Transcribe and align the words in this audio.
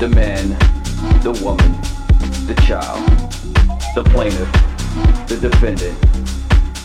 the 0.00 0.08
man, 0.08 0.48
the 1.22 1.38
woman, 1.44 1.72
the 2.46 2.54
child, 2.66 3.06
the 3.94 4.02
plaintiff, 4.02 4.50
the 5.28 5.36
defendant, 5.36 6.00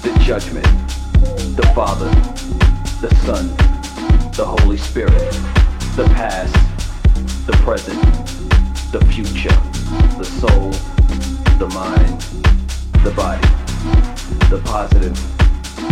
the 0.03 0.13
judgment, 0.21 0.65
the 1.55 1.65
Father, 1.73 2.09
the 2.99 3.15
Son, 3.23 3.47
the 4.33 4.43
Holy 4.43 4.75
Spirit, 4.75 5.31
the 5.95 6.03
past, 6.13 6.53
the 7.47 7.53
present, 7.63 8.01
the 8.91 8.99
future, 9.13 9.55
the 10.17 10.25
soul, 10.25 10.71
the 11.57 11.69
mind, 11.73 12.19
the 13.05 13.11
body, 13.11 13.47
the 14.49 14.61
positive, 14.65 15.15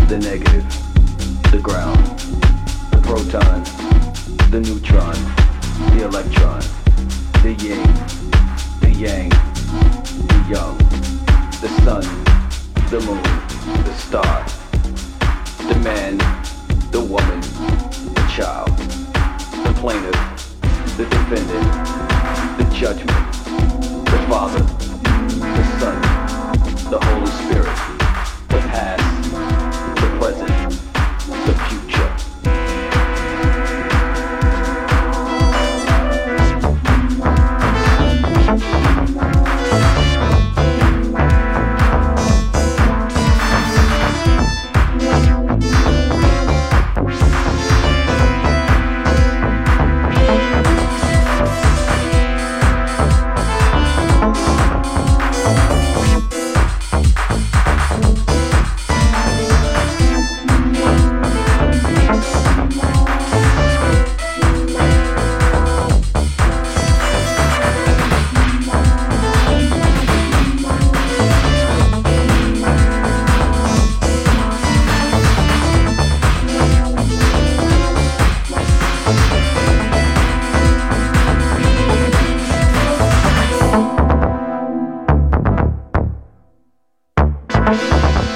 the 0.10 0.18
negative, 0.18 0.66
the 1.54 1.60
ground, 1.64 2.06
the 2.92 3.00
proton, 3.02 3.64
the 4.52 4.60
neutron, 4.60 5.16
the 5.96 6.04
electron 6.04 6.83
the 7.44 7.52
yin, 7.56 7.84
the 8.80 8.90
yang, 8.90 9.28
the 9.28 10.46
young, 10.50 10.78
the 11.60 11.68
sun, 11.84 12.02
the 12.90 13.02
moon, 13.02 13.22
the 13.84 13.94
star, 13.96 14.46
the 15.68 15.78
man, 15.80 16.18
the 16.92 17.02
woman, 17.02 17.42
the 18.14 18.26
child, 18.34 18.70
the 18.78 19.74
plaintiff, 19.76 20.16
the 20.96 21.04
defendant, 21.04 21.68
the 22.58 22.74
judgment, 22.74 23.34
the 24.06 24.26
father, 24.30 24.64
the 25.34 25.80
son, 25.82 26.02
the 26.90 27.00
Holy 27.02 27.28
Spirit. 27.28 28.03
Thank 87.66 88.33